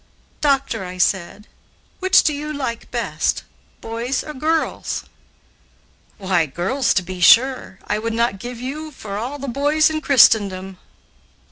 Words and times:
"Doctor," 0.41 0.97
said 0.97 1.45
I, 1.45 1.49
"which 1.99 2.23
do 2.23 2.33
you 2.33 2.51
like 2.51 2.89
best, 2.89 3.43
boys 3.81 4.23
or 4.23 4.33
girls?" 4.33 5.03
"Why, 6.17 6.47
girls, 6.47 6.95
to 6.95 7.03
be 7.03 7.19
sure; 7.21 7.77
I 7.85 7.99
would 7.99 8.13
not 8.13 8.39
give 8.39 8.59
you 8.59 8.89
for 8.89 9.19
all 9.19 9.37
the 9.37 9.47
boys 9.47 9.91
in 9.91 10.01
Christendom." 10.01 10.79